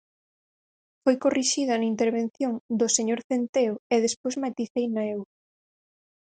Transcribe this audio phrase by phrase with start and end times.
[1.03, 5.21] Foi corrixida na intervención do señor Centeo e despois maticeina eu.